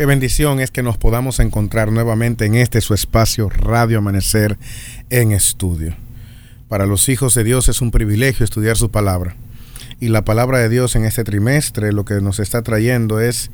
Qué 0.00 0.06
bendición 0.06 0.60
es 0.60 0.70
que 0.70 0.82
nos 0.82 0.96
podamos 0.96 1.40
encontrar 1.40 1.92
nuevamente 1.92 2.46
en 2.46 2.54
este 2.54 2.80
su 2.80 2.94
espacio 2.94 3.50
Radio 3.50 3.98
Amanecer 3.98 4.56
en 5.10 5.30
Estudio. 5.30 5.94
Para 6.70 6.86
los 6.86 7.10
hijos 7.10 7.34
de 7.34 7.44
Dios 7.44 7.68
es 7.68 7.82
un 7.82 7.90
privilegio 7.90 8.42
estudiar 8.42 8.78
su 8.78 8.90
palabra. 8.90 9.36
Y 10.00 10.08
la 10.08 10.24
palabra 10.24 10.56
de 10.56 10.70
Dios 10.70 10.96
en 10.96 11.04
este 11.04 11.22
trimestre 11.22 11.92
lo 11.92 12.06
que 12.06 12.22
nos 12.22 12.40
está 12.40 12.62
trayendo 12.62 13.20
es 13.20 13.50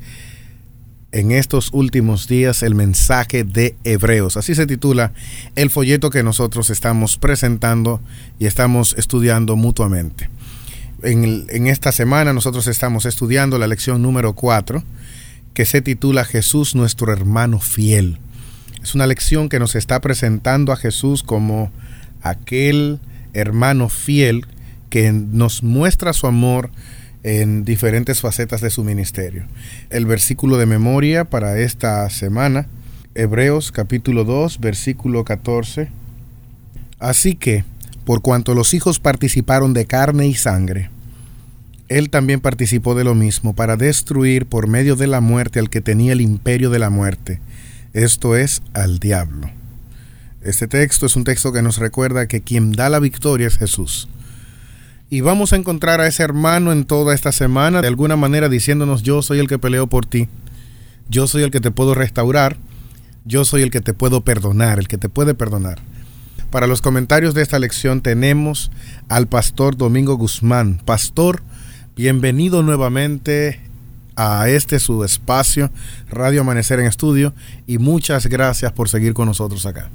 en 1.11 1.33
estos 1.33 1.73
últimos 1.73 2.29
días 2.29 2.63
el 2.63 2.75
mensaje 2.75 3.43
de 3.43 3.75
Hebreos. 3.83 4.37
Así 4.37 4.55
se 4.55 4.65
titula 4.65 5.11
el 5.57 5.69
folleto 5.69 6.09
que 6.11 6.23
nosotros 6.23 6.69
estamos 6.69 7.17
presentando 7.17 7.99
y 8.39 8.45
estamos 8.45 8.95
estudiando 8.97 9.57
mutuamente. 9.57 10.29
En, 11.03 11.67
esta 11.67 11.91
semana 11.91 12.31
nosotros 12.31 12.67
estamos 12.67 13.05
estudiando 13.05 13.59
la 13.59 13.67
lección 13.67 14.01
número 14.01 14.31
4 14.31 14.81
que 15.57 15.65
se 15.65 15.81
titula 15.81 16.23
Jesús 16.23 16.75
nuestro 16.75 17.11
hermano 17.11 17.59
fiel. 17.59 18.19
Es 18.83 18.93
una 18.93 19.07
lección 19.07 19.49
que 19.49 19.57
nos 19.57 19.73
está 19.73 19.99
presentando 20.01 20.71
a 20.71 20.77
Jesús 20.77 21.23
como 21.23 21.71
aquel 22.21 22.99
hermano 23.33 23.89
fiel 23.89 24.45
que 24.91 25.11
nos 25.11 25.63
muestra 25.63 26.13
su 26.13 26.27
amor 26.27 26.69
en 27.23 27.65
diferentes 27.65 28.21
facetas 28.21 28.61
de 28.61 28.69
su 28.69 28.83
ministerio. 28.83 29.47
El 29.89 30.05
versículo 30.05 30.57
de 30.57 30.67
memoria 30.67 31.25
para 31.25 31.57
esta 31.57 32.07
semana, 32.11 32.67
Hebreos 33.15 33.71
capítulo 33.71 34.25
2, 34.25 34.59
versículo 34.59 35.23
14. 35.23 35.89
Así 36.99 37.33
que, 37.33 37.63
por 38.05 38.21
cuanto 38.21 38.53
los 38.53 38.75
hijos 38.75 38.99
participaron 38.99 39.73
de 39.73 39.87
carne 39.87 40.27
y 40.27 40.35
sangre, 40.35 40.91
él 41.89 42.09
también 42.09 42.39
participó 42.39 42.95
de 42.95 43.03
lo 43.03 43.15
mismo 43.15 43.55
para 43.55 43.77
destruir 43.77 44.45
por 44.45 44.67
medio 44.67 44.95
de 44.95 45.07
la 45.07 45.21
muerte 45.21 45.59
al 45.59 45.69
que 45.69 45.81
tenía 45.81 46.13
el 46.13 46.21
imperio 46.21 46.69
de 46.69 46.79
la 46.79 46.89
muerte, 46.89 47.39
esto 47.93 48.35
es, 48.35 48.61
al 48.73 48.99
diablo. 48.99 49.49
Este 50.41 50.67
texto 50.67 51.05
es 51.05 51.15
un 51.15 51.23
texto 51.23 51.51
que 51.51 51.61
nos 51.61 51.77
recuerda 51.77 52.27
que 52.27 52.41
quien 52.41 52.71
da 52.71 52.89
la 52.89 52.99
victoria 52.99 53.47
es 53.47 53.57
Jesús. 53.57 54.07
Y 55.09 55.21
vamos 55.21 55.53
a 55.53 55.55
encontrar 55.55 56.01
a 56.01 56.07
ese 56.07 56.23
hermano 56.23 56.71
en 56.71 56.85
toda 56.85 57.15
esta 57.15 57.31
semana, 57.31 57.81
de 57.81 57.87
alguna 57.87 58.17
manera 58.17 58.49
diciéndonos, 58.49 59.03
yo 59.03 59.21
soy 59.21 59.39
el 59.39 59.47
que 59.47 59.57
peleo 59.57 59.87
por 59.87 60.05
ti, 60.05 60.27
yo 61.09 61.27
soy 61.27 61.43
el 61.43 61.51
que 61.51 61.61
te 61.61 61.71
puedo 61.71 61.95
restaurar, 61.95 62.57
yo 63.23 63.45
soy 63.45 63.61
el 63.61 63.71
que 63.71 63.81
te 63.81 63.93
puedo 63.93 64.21
perdonar, 64.21 64.79
el 64.79 64.87
que 64.87 64.97
te 64.97 65.09
puede 65.09 65.33
perdonar. 65.33 65.79
Para 66.49 66.67
los 66.67 66.81
comentarios 66.81 67.33
de 67.33 67.41
esta 67.41 67.59
lección 67.59 68.01
tenemos 68.01 68.71
al 69.09 69.27
pastor 69.27 69.75
Domingo 69.75 70.15
Guzmán. 70.15 70.81
Pastor, 70.85 71.41
bienvenido 71.97 72.61
nuevamente 72.61 73.59
a 74.15 74.49
este 74.49 74.79
su 74.79 75.03
espacio, 75.03 75.71
Radio 76.11 76.41
Amanecer 76.41 76.79
en 76.79 76.85
Estudio, 76.85 77.33
y 77.65 77.79
muchas 77.79 78.27
gracias 78.27 78.71
por 78.71 78.87
seguir 78.87 79.15
con 79.15 79.25
nosotros 79.25 79.65
acá. 79.65 79.89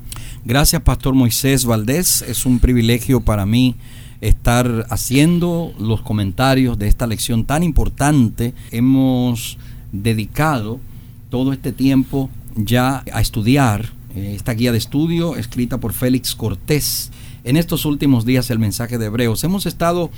Gracias, 0.45 0.83
Pastor 0.83 1.15
Moisés 1.15 1.65
Valdés. 1.65 2.23
Es 2.23 2.45
un 2.45 2.59
privilegio 2.59 3.21
para 3.21 3.47
mí 3.47 3.77
estar 4.21 4.85
haciendo 4.91 5.73
los 5.79 6.03
comentarios 6.03 6.77
de 6.77 6.89
esta 6.89 7.07
lección 7.07 7.45
tan 7.45 7.63
importante. 7.63 8.53
Hemos 8.73 9.59
dedicado 9.93 10.81
todo 11.31 11.53
este 11.53 11.71
tiempo 11.71 12.31
ya 12.57 13.05
a 13.13 13.21
estudiar 13.21 13.93
eh, 14.17 14.33
esta 14.35 14.55
guía 14.55 14.73
de 14.73 14.79
estudio 14.79 15.37
escrita 15.37 15.79
por 15.79 15.93
Félix 15.93 16.35
Cortés. 16.35 17.13
En 17.45 17.57
estos 17.57 17.85
últimos 17.85 18.25
días 18.25 18.51
el 18.51 18.59
mensaje 18.59 18.99
de 18.99 19.07
Hebreos. 19.07 19.45
Hemos 19.45 19.67
estado 19.67 20.11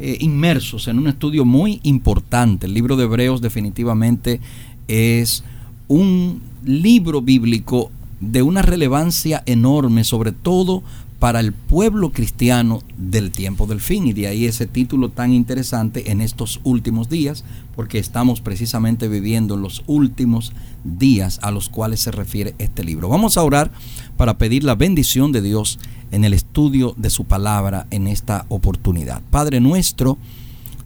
eh, 0.00 0.16
inmersos 0.20 0.88
en 0.88 0.98
un 0.98 1.08
estudio 1.08 1.44
muy 1.44 1.78
importante. 1.82 2.66
El 2.66 2.74
libro 2.74 2.96
de 2.96 3.04
Hebreos 3.04 3.42
definitivamente 3.42 4.40
es 4.88 5.44
un 5.88 6.40
libro 6.64 7.20
bíblico 7.20 7.90
de 8.20 8.42
una 8.42 8.62
relevancia 8.62 9.42
enorme, 9.44 10.04
sobre 10.04 10.32
todo 10.32 10.82
para 11.20 11.38
el 11.40 11.52
pueblo 11.52 12.12
cristiano 12.12 12.82
del 12.96 13.30
tiempo 13.30 13.66
del 13.66 13.80
fin. 13.80 14.06
Y 14.06 14.14
de 14.14 14.26
ahí 14.26 14.46
ese 14.46 14.66
título 14.66 15.10
tan 15.10 15.32
interesante 15.32 16.10
en 16.10 16.22
estos 16.22 16.60
últimos 16.64 17.08
días, 17.08 17.44
porque 17.76 17.98
estamos 17.98 18.40
precisamente 18.40 19.06
viviendo 19.06 19.56
los 19.56 19.84
últimos 19.86 20.52
días 20.82 21.38
a 21.42 21.50
los 21.50 21.68
cuales 21.68 22.00
se 22.00 22.10
refiere 22.10 22.54
este 22.58 22.82
libro. 22.82 23.10
Vamos 23.10 23.36
a 23.36 23.42
orar 23.42 23.70
para 24.16 24.38
pedir 24.38 24.64
la 24.64 24.74
bendición 24.74 25.30
de 25.30 25.42
Dios 25.42 25.78
en 26.10 26.24
el 26.24 26.32
estudio 26.32 26.94
de 26.96 27.10
su 27.10 27.26
palabra 27.26 27.86
en 27.90 28.08
esta 28.08 28.46
oportunidad. 28.48 29.20
Padre 29.30 29.60
nuestro, 29.60 30.16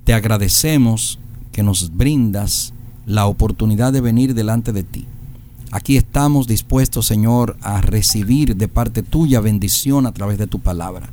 te 0.02 0.14
agradecemos 0.14 1.20
que 1.52 1.62
nos 1.62 1.96
brindas 1.96 2.74
la 3.06 3.26
oportunidad 3.26 3.92
de 3.92 4.00
venir 4.00 4.34
delante 4.34 4.72
de 4.72 4.82
ti 4.82 5.06
Aquí 5.74 5.96
estamos 5.96 6.46
dispuestos, 6.46 7.04
Señor, 7.04 7.56
a 7.60 7.80
recibir 7.80 8.54
de 8.54 8.68
parte 8.68 9.02
tuya 9.02 9.40
bendición 9.40 10.06
a 10.06 10.12
través 10.12 10.38
de 10.38 10.46
tu 10.46 10.60
palabra. 10.60 11.10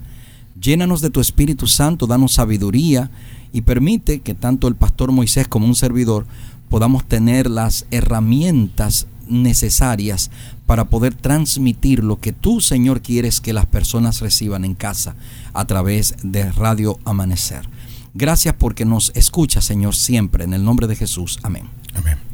Llénanos 0.62 1.02
de 1.02 1.10
tu 1.10 1.20
Espíritu 1.20 1.66
Santo, 1.66 2.06
danos 2.06 2.34
sabiduría 2.34 3.10
y 3.52 3.62
permite 3.62 4.20
que 4.20 4.36
tanto 4.36 4.68
el 4.68 4.76
pastor 4.76 5.12
Moisés 5.12 5.48
como 5.48 5.66
un 5.66 5.74
servidor 5.74 6.28
podamos 6.70 7.06
tener 7.06 7.50
las 7.50 7.88
herramientas 7.90 9.08
necesarias 9.28 10.30
para 10.68 10.86
poder 10.86 11.16
transmitir 11.16 12.04
lo 12.04 12.20
que 12.20 12.32
tú, 12.32 12.62
Señor, 12.62 13.02
quieres 13.02 13.42
que 13.42 13.54
las 13.54 13.66
personas 13.66 14.20
reciban 14.20 14.64
en 14.64 14.76
casa 14.76 15.16
a 15.54 15.66
través 15.66 16.18
de 16.22 16.52
Radio 16.52 17.00
Amanecer. 17.04 17.68
Gracias 18.14 18.54
porque 18.60 18.86
nos 18.86 19.12
escucha, 19.16 19.60
Señor, 19.60 19.96
siempre. 19.96 20.44
En 20.44 20.54
el 20.54 20.64
nombre 20.64 20.86
de 20.86 20.96
Jesús. 20.96 21.40
Amén. 21.42 21.64
Amén. 21.96 22.31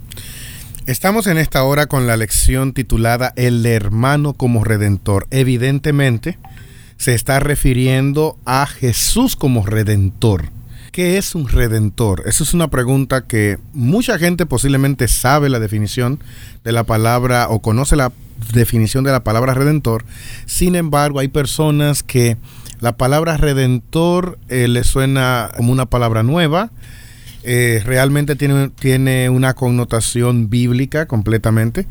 Estamos 0.87 1.27
en 1.27 1.37
esta 1.37 1.65
hora 1.65 1.87
con 1.87 2.07
la 2.07 2.15
lección 2.15 2.71
titulada 2.71 3.33
El 3.35 3.65
hermano 3.65 4.31
como 4.31 4.63
redentor. 4.63 5.27
Evidentemente 5.31 6.37
se 6.95 7.13
está 7.13 7.41
refiriendo 7.41 8.37
a 8.45 8.65
Jesús 8.67 9.35
como 9.35 9.65
redentor. 9.65 10.45
¿Qué 10.93 11.17
es 11.17 11.35
un 11.35 11.49
redentor? 11.49 12.23
Esa 12.25 12.45
es 12.45 12.53
una 12.53 12.69
pregunta 12.69 13.27
que 13.27 13.57
mucha 13.73 14.17
gente 14.17 14.45
posiblemente 14.45 15.09
sabe 15.09 15.49
la 15.49 15.59
definición 15.59 16.21
de 16.63 16.71
la 16.71 16.85
palabra 16.85 17.49
o 17.49 17.61
conoce 17.61 17.97
la 17.97 18.13
definición 18.53 19.03
de 19.03 19.11
la 19.11 19.25
palabra 19.25 19.53
redentor. 19.53 20.05
Sin 20.45 20.73
embargo, 20.77 21.19
hay 21.19 21.27
personas 21.27 22.01
que 22.01 22.37
la 22.79 22.95
palabra 22.95 23.35
redentor 23.35 24.39
eh, 24.47 24.69
le 24.69 24.85
suena 24.85 25.51
como 25.57 25.73
una 25.73 25.87
palabra 25.87 26.23
nueva 26.23 26.71
eh, 27.43 27.81
realmente 27.85 28.35
tiene, 28.35 28.69
tiene 28.69 29.29
una 29.29 29.53
connotación 29.53 30.49
bíblica 30.49 31.07
completamente, 31.07 31.87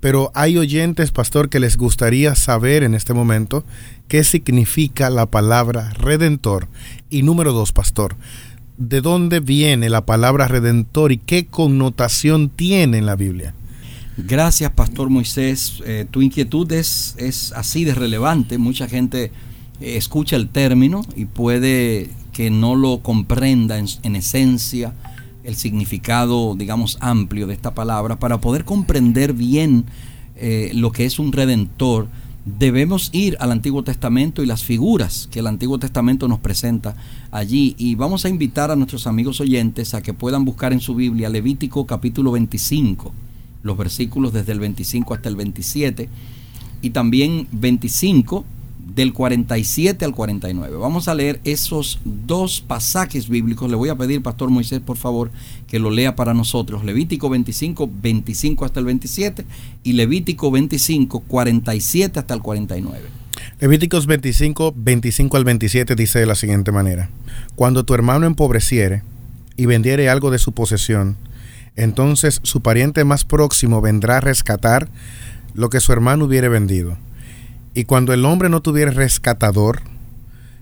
pero 0.00 0.30
hay 0.34 0.58
oyentes, 0.58 1.10
pastor, 1.10 1.48
que 1.48 1.60
les 1.60 1.76
gustaría 1.76 2.34
saber 2.34 2.82
en 2.82 2.94
este 2.94 3.14
momento 3.14 3.64
qué 4.08 4.24
significa 4.24 5.10
la 5.10 5.26
palabra 5.26 5.90
redentor. 5.94 6.68
Y 7.10 7.22
número 7.22 7.52
dos, 7.52 7.72
pastor, 7.72 8.16
¿de 8.76 9.00
dónde 9.00 9.40
viene 9.40 9.88
la 9.88 10.04
palabra 10.04 10.48
redentor 10.48 11.12
y 11.12 11.18
qué 11.18 11.46
connotación 11.46 12.48
tiene 12.48 12.98
en 12.98 13.06
la 13.06 13.16
Biblia? 13.16 13.54
Gracias, 14.16 14.70
Pastor 14.72 15.08
Moisés. 15.08 15.82
Eh, 15.86 16.06
tu 16.10 16.22
inquietud 16.22 16.70
es, 16.72 17.14
es 17.18 17.52
así 17.52 17.84
de 17.84 17.94
relevante. 17.94 18.58
Mucha 18.58 18.88
gente 18.88 19.32
eh, 19.80 19.96
escucha 19.96 20.36
el 20.36 20.48
término 20.48 21.02
y 21.16 21.24
puede 21.24 22.10
que 22.32 22.50
no 22.50 22.74
lo 22.76 23.02
comprenda 23.02 23.78
en, 23.78 24.16
esencia 24.16 24.94
el 25.44 25.56
significado, 25.56 26.54
digamos, 26.54 26.98
amplio 27.00 27.46
de 27.46 27.54
esta 27.54 27.74
palabra, 27.74 28.18
para 28.18 28.40
poder 28.40 28.64
comprender 28.64 29.32
bien 29.32 29.84
eh, 30.36 30.70
lo 30.74 30.92
que 30.92 31.06
es 31.06 31.18
un 31.18 31.32
redentor, 31.32 32.08
debemos 32.44 33.10
ir 33.12 33.36
al 33.40 33.52
Antiguo 33.52 33.82
Testamento 33.82 34.42
y 34.42 34.46
las 34.46 34.64
figuras 34.64 35.28
que 35.30 35.40
el 35.40 35.46
Antiguo 35.46 35.78
Testamento 35.78 36.28
nos 36.28 36.40
presenta 36.40 36.96
allí. 37.30 37.74
Y 37.78 37.94
vamos 37.94 38.24
a 38.24 38.28
invitar 38.28 38.70
a 38.70 38.76
nuestros 38.76 39.06
amigos 39.06 39.40
oyentes 39.40 39.94
a 39.94 40.02
que 40.02 40.14
puedan 40.14 40.44
buscar 40.44 40.72
en 40.72 40.80
su 40.80 40.94
Biblia 40.94 41.28
Levítico 41.28 41.86
capítulo 41.86 42.32
25, 42.32 43.12
los 43.62 43.76
versículos 43.76 44.32
desde 44.32 44.52
el 44.52 44.60
25 44.60 45.14
hasta 45.14 45.28
el 45.28 45.36
27, 45.36 46.08
y 46.82 46.90
también 46.90 47.46
25 47.52 48.44
del 48.94 49.12
47 49.12 50.04
al 50.04 50.14
49. 50.14 50.76
Vamos 50.76 51.08
a 51.08 51.14
leer 51.14 51.40
esos 51.44 52.00
dos 52.04 52.60
pasajes 52.60 53.28
bíblicos. 53.28 53.70
Le 53.70 53.76
voy 53.76 53.88
a 53.88 53.96
pedir, 53.96 54.22
Pastor 54.22 54.50
Moisés, 54.50 54.80
por 54.80 54.96
favor, 54.96 55.30
que 55.66 55.78
lo 55.78 55.90
lea 55.90 56.16
para 56.16 56.34
nosotros. 56.34 56.84
Levítico 56.84 57.28
25, 57.28 57.90
25 58.02 58.64
hasta 58.64 58.80
el 58.80 58.86
27 58.86 59.44
y 59.84 59.92
Levítico 59.92 60.50
25, 60.50 61.20
47 61.20 62.18
hasta 62.18 62.34
el 62.34 62.40
49. 62.40 63.00
Levíticos 63.60 64.06
25, 64.06 64.74
25 64.76 65.36
al 65.36 65.44
27 65.44 65.94
dice 65.94 66.18
de 66.18 66.26
la 66.26 66.34
siguiente 66.34 66.72
manera. 66.72 67.10
Cuando 67.54 67.84
tu 67.84 67.94
hermano 67.94 68.26
empobreciere 68.26 69.02
y 69.56 69.66
vendiere 69.66 70.08
algo 70.08 70.30
de 70.30 70.38
su 70.38 70.52
posesión, 70.52 71.16
entonces 71.76 72.40
su 72.42 72.62
pariente 72.62 73.04
más 73.04 73.24
próximo 73.24 73.80
vendrá 73.80 74.16
a 74.16 74.20
rescatar 74.20 74.88
lo 75.54 75.70
que 75.70 75.80
su 75.80 75.92
hermano 75.92 76.24
hubiere 76.24 76.48
vendido 76.48 76.96
y 77.74 77.84
cuando 77.84 78.12
el 78.12 78.24
hombre 78.24 78.48
no 78.48 78.60
tuviere 78.60 78.90
rescatador 78.90 79.82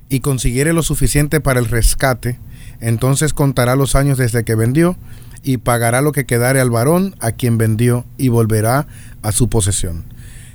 y 0.09 0.21
consiguiere 0.21 0.73
lo 0.73 0.83
suficiente 0.83 1.41
para 1.41 1.61
el 1.61 1.67
rescate, 1.67 2.39
entonces 2.81 3.33
contará 3.33 3.77
los 3.77 3.95
años 3.95 4.19
desde 4.19 4.45
que 4.45 4.55
vendió 4.55 4.97
y 5.43 5.59
pagará 5.59 6.03
lo 6.03 6.13
que 6.13 6.27
quedare 6.27 6.61
al 6.61 6.71
varón 6.71 7.15
a 7.21 7.33
quien 7.33 7.59
vendió 7.59 8.05
y 8.17 8.29
volverá 8.29 8.87
a 9.23 9.33
su 9.33 9.49
posesión. 9.49 10.05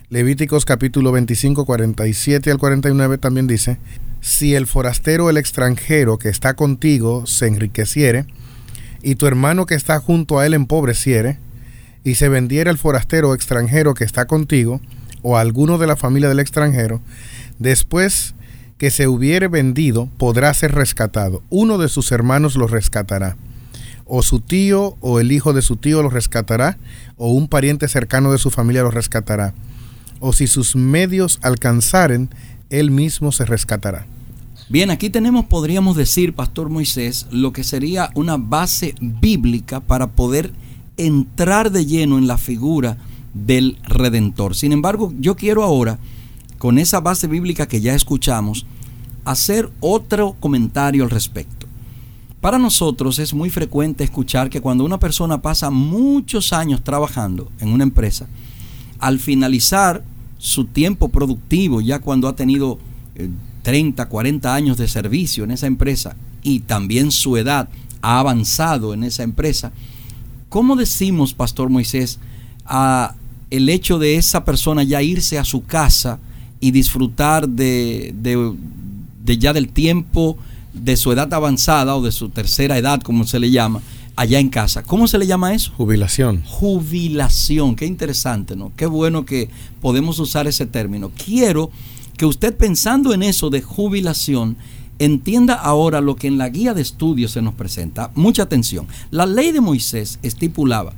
Levíticos 0.10 0.66
capítulo 0.66 1.12
25, 1.12 1.66
47 1.66 2.52
al 2.52 2.60
49 2.60 3.18
también 3.18 3.48
dice, 3.48 3.80
si 4.22 4.56
el 4.56 4.68
forastero 4.68 5.26
o 5.26 5.30
el 5.30 5.38
extranjero 5.38 6.18
que 6.18 6.30
está 6.30 6.54
contigo 6.54 7.26
se 7.26 7.48
enriqueciere, 7.48 8.26
y 9.02 9.16
tu 9.16 9.28
hermano 9.28 9.66
que 9.66 9.76
está 9.76 10.00
junto 10.00 10.40
a 10.40 10.46
él 10.46 10.54
empobreciere, 10.54 11.40
y 12.04 12.16
se 12.16 12.30
vendiera 12.30 12.70
el 12.70 12.78
forastero 12.78 13.30
o 13.30 13.34
extranjero 13.34 13.94
que 13.96 14.04
está 14.04 14.26
contigo, 14.26 14.82
o 15.24 15.38
alguno 15.38 15.80
de 15.80 15.88
la 15.88 15.96
familia 15.96 16.30
del 16.30 16.40
extranjero, 16.40 17.02
después 17.58 18.36
que 18.78 18.92
se 18.92 19.08
hubiere 19.08 19.48
vendido, 19.48 20.10
podrá 20.18 20.54
ser 20.54 20.76
rescatado. 20.76 21.42
Uno 21.50 21.78
de 21.78 21.90
sus 21.90 22.12
hermanos 22.12 22.56
lo 22.56 22.68
rescatará. 22.68 23.38
O 24.06 24.22
su 24.22 24.42
tío 24.42 24.98
o 25.00 25.20
el 25.20 25.32
hijo 25.32 25.54
de 25.54 25.62
su 25.62 25.78
tío 25.78 26.04
lo 26.04 26.10
rescatará, 26.10 26.78
o 27.18 27.32
un 27.32 27.48
pariente 27.48 27.88
cercano 27.88 28.32
de 28.32 28.38
su 28.38 28.52
familia 28.52 28.84
lo 28.84 28.92
rescatará. 28.92 29.54
O 30.20 30.34
si 30.34 30.48
sus 30.48 30.76
medios 30.76 31.40
alcanzaren, 31.42 32.30
él 32.70 32.92
mismo 32.92 33.32
se 33.32 33.46
rescatará. 33.46 34.06
Bien, 34.70 34.92
aquí 34.92 35.10
tenemos, 35.10 35.46
podríamos 35.46 35.96
decir, 35.96 36.34
Pastor 36.34 36.70
Moisés, 36.70 37.28
lo 37.32 37.54
que 37.54 37.64
sería 37.64 38.10
una 38.16 38.38
base 38.38 38.96
bíblica 39.00 39.80
para 39.80 40.08
poder 40.08 40.52
entrar 40.98 41.72
de 41.72 41.86
lleno 41.86 42.18
en 42.18 42.28
la 42.28 42.38
figura 42.38 42.98
del 43.34 43.78
Redentor. 43.84 44.56
Sin 44.56 44.72
embargo, 44.72 45.14
yo 45.20 45.36
quiero 45.36 45.64
ahora, 45.64 46.00
con 46.58 46.78
esa 46.78 47.00
base 47.00 47.28
bíblica 47.28 47.68
que 47.68 47.82
ya 47.82 47.94
escuchamos, 47.94 48.66
hacer 49.26 49.72
otro 49.80 50.36
comentario 50.40 51.04
al 51.04 51.10
respecto. 51.10 51.68
Para 52.42 52.60
nosotros 52.60 53.20
es 53.20 53.34
muy 53.34 53.50
frecuente 53.50 54.04
escuchar 54.04 54.50
que 54.50 54.60
cuando 54.60 54.84
una 54.84 55.00
persona 55.00 55.42
pasa 55.42 55.70
muchos 55.70 56.52
años 56.52 56.84
trabajando 56.84 57.50
en 57.60 57.70
una 57.70 57.84
empresa, 57.84 58.28
al 59.00 59.20
finalizar 59.20 60.04
su 60.38 60.66
tiempo 60.66 61.08
productivo, 61.08 61.80
ya 61.80 62.00
cuando 62.00 62.28
ha 62.28 62.36
tenido 62.36 62.80
30, 63.62 64.04
eh, 64.04 64.08
40 64.08 64.54
años 64.54 64.78
de 64.78 64.90
servicio 64.90 65.46
en 65.46 65.52
esa 65.52 65.68
empresa 65.68 66.18
y 66.42 66.60
también 66.60 67.12
su 67.12 67.38
edad 67.38 67.70
ha 68.02 68.20
avanzado 68.20 68.94
en 68.94 69.06
esa 69.06 69.24
empresa, 69.24 69.72
¿cómo 70.50 70.76
decimos, 70.76 71.34
Pastor 71.34 71.70
Moisés, 71.70 72.20
a 72.66 73.16
el 73.54 73.70
hecho 73.70 74.00
de 74.00 74.16
esa 74.16 74.44
persona 74.46 74.82
ya 74.82 75.04
irse 75.04 75.38
a 75.38 75.46
su 75.46 75.64
casa 75.64 76.20
y 76.60 76.72
disfrutar 76.72 77.48
de, 77.48 78.12
de, 78.20 79.38
ya 79.38 79.54
del 79.54 79.70
tiempo 79.70 80.38
de 80.74 80.98
su 80.98 81.12
edad 81.12 81.32
avanzada 81.32 81.96
o 81.96 82.02
de 82.02 82.12
su 82.12 82.30
tercera 82.30 82.80
edad, 82.80 83.00
como 83.04 83.28
se 83.28 83.40
le 83.40 83.52
llama, 83.52 83.84
allá 84.16 84.40
en 84.40 84.50
casa. 84.50 84.82
¿Cómo 84.82 85.08
se 85.08 85.20
le 85.20 85.28
llama 85.28 85.54
eso? 85.54 85.72
Jubilación. 85.78 86.42
Jubilación, 86.48 87.76
qué 87.76 87.86
interesante, 87.86 88.56
¿no? 88.56 88.72
Qué 88.76 88.88
bueno 88.88 89.24
que 89.24 89.50
podemos 89.82 90.18
usar 90.18 90.48
ese 90.48 90.66
término. 90.66 91.12
Quiero 91.16 91.70
que 92.18 92.26
usted 92.26 92.58
pensando 92.58 93.14
en 93.14 93.22
eso 93.22 93.52
de 93.52 93.62
jubilación, 93.62 94.58
entienda 94.98 95.54
ahora 95.54 96.02
lo 96.02 96.16
que 96.16 96.26
en 96.26 96.40
la 96.40 96.50
guía 96.50 96.74
de 96.74 96.82
estudios 96.82 97.30
se 97.30 97.44
nos 97.44 97.54
presenta. 97.54 98.10
Mucha 98.16 98.42
atención. 98.42 98.88
La 99.12 99.28
ley 99.28 99.52
de 99.52 99.62
Moisés 99.62 100.18
estipulaba 100.24 100.94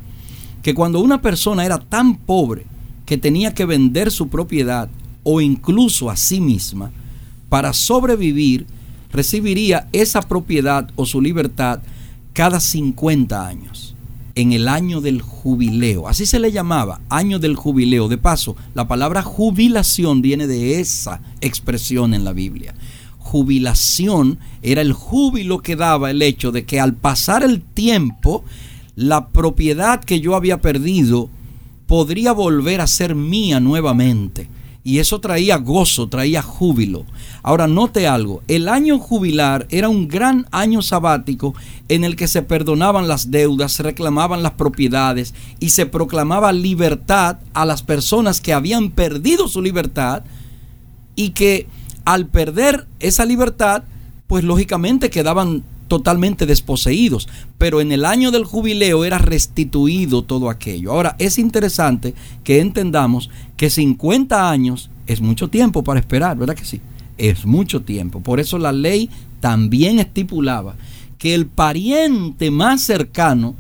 que 0.66 0.74
cuando 0.74 1.00
una 1.00 1.22
persona 1.22 1.64
era 1.64 1.78
tan 1.78 2.16
pobre 2.16 2.66
que 3.06 3.20
tenía 3.20 3.54
que 3.54 3.66
vender 3.66 4.10
su 4.10 4.30
propiedad 4.30 4.90
o 5.22 5.40
incluso 5.40 6.10
a 6.10 6.18
sí 6.18 6.42
misma 6.42 6.90
para 7.50 7.72
sobrevivir, 7.72 8.66
recibiría 9.12 9.88
esa 9.94 10.24
propiedad 10.24 10.90
o 10.96 11.06
su 11.06 11.22
libertad 11.22 11.82
cada 12.34 12.60
50 12.60 13.46
años, 13.46 13.96
en 14.34 14.54
el 14.54 14.68
año 14.68 15.02
del 15.02 15.22
jubileo. 15.22 16.08
Así 16.08 16.26
se 16.26 16.40
le 16.40 16.52
llamaba, 16.52 17.00
año 17.10 17.38
del 17.38 17.56
jubileo. 17.56 18.08
De 18.08 18.18
paso, 18.18 18.56
la 18.74 18.88
palabra 18.88 19.22
jubilación 19.22 20.24
viene 20.24 20.48
de 20.48 20.80
esa 20.80 21.22
expresión 21.42 22.16
en 22.16 22.24
la 22.24 22.34
Biblia. 22.34 22.74
Jubilación 23.20 24.40
era 24.64 24.82
el 24.82 24.94
júbilo 24.94 25.60
que 25.60 25.76
daba 25.76 26.10
el 26.10 26.24
hecho 26.24 26.52
de 26.52 26.66
que 26.66 26.80
al 26.80 26.96
pasar 26.96 27.44
el 27.44 27.62
tiempo, 27.62 28.44
la 28.96 29.30
propiedad 29.30 30.04
que 30.04 30.20
yo 30.20 30.36
había 30.36 30.62
perdido 30.62 31.30
podría 31.88 32.32
volver 32.32 32.82
a 32.82 32.88
ser 32.88 33.16
mía 33.16 33.60
nuevamente. 33.60 34.50
Y 34.84 35.00
eso 35.00 35.20
traía 35.20 35.58
gozo, 35.58 36.10
traía 36.10 36.44
júbilo. 36.44 37.06
Ahora 37.42 37.68
note 37.68 38.08
algo, 38.08 38.44
el 38.48 38.70
año 38.70 39.00
jubilar 39.00 39.66
era 39.72 39.90
un 39.90 40.08
gran 40.08 40.46
año 40.52 40.84
sabático 40.84 41.56
en 41.90 42.04
el 42.04 42.16
que 42.16 42.28
se 42.28 42.44
perdonaban 42.44 43.08
las 43.08 43.32
deudas, 43.32 43.72
se 43.72 43.82
reclamaban 43.82 44.44
las 44.44 44.52
propiedades 44.52 45.34
y 45.60 45.70
se 45.70 45.88
proclamaba 45.88 46.54
libertad 46.54 47.40
a 47.56 47.66
las 47.66 47.82
personas 47.82 48.42
que 48.42 48.54
habían 48.54 48.92
perdido 48.92 49.48
su 49.48 49.64
libertad 49.64 50.24
y 51.16 51.32
que 51.32 51.68
al 52.06 52.28
perder 52.28 52.86
esa 53.00 53.26
libertad, 53.26 53.86
pues 54.28 54.44
lógicamente 54.44 55.10
quedaban 55.10 55.64
totalmente 55.88 56.46
desposeídos, 56.46 57.28
pero 57.58 57.82
en 57.82 57.92
el 57.92 58.06
año 58.06 58.32
del 58.32 58.44
jubileo 58.44 59.06
era 59.06 59.18
restituido 59.18 60.24
todo 60.24 60.50
aquello. 60.50 60.92
Ahora, 60.92 61.16
es 61.20 61.38
interesante 61.38 62.14
que 62.44 62.60
entendamos 62.60 63.30
que 63.58 63.70
50 63.70 64.50
años 64.50 64.90
es 65.08 65.22
mucho 65.22 65.50
tiempo 65.50 65.84
para 65.84 66.00
esperar, 66.00 66.38
¿verdad 66.38 66.56
que 66.56 66.66
sí? 66.66 66.82
Es 67.18 67.46
mucho 67.46 67.82
tiempo. 67.82 68.20
Por 68.22 68.40
eso 68.40 68.58
la 68.58 68.72
ley 68.72 69.10
también 69.40 70.00
estipulaba 70.00 70.76
que 71.18 71.34
el 71.34 71.46
pariente 71.46 72.52
más 72.52 72.82
cercano 72.82 73.56